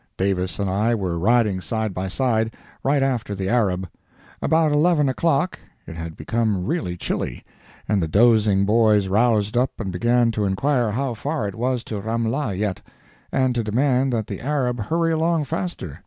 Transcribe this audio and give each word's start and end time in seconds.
Davis 0.17 0.57
and 0.57 0.67
I 0.67 0.95
were 0.95 1.19
riding 1.19 1.61
side 1.61 1.93
by 1.93 2.07
side, 2.07 2.55
right 2.83 3.03
after 3.03 3.35
the 3.35 3.47
Arab. 3.49 3.87
About 4.41 4.71
11 4.71 5.07
o'clock 5.09 5.59
it 5.85 5.95
had 5.95 6.17
become 6.17 6.65
really 6.65 6.97
chilly, 6.97 7.43
and 7.87 8.01
the 8.01 8.07
dozing 8.07 8.65
boys 8.65 9.07
roused 9.07 9.55
up 9.55 9.79
and 9.79 9.91
began 9.93 10.31
to 10.31 10.45
inquire 10.45 10.89
how 10.89 11.13
far 11.13 11.47
it 11.47 11.53
was 11.53 11.83
to 11.83 12.01
Ramlah 12.01 12.55
yet, 12.57 12.81
and 13.31 13.53
to 13.53 13.63
demand 13.63 14.11
that 14.11 14.25
the 14.25 14.41
Arab 14.41 14.79
hurry 14.79 15.11
along 15.11 15.45
faster. 15.45 15.99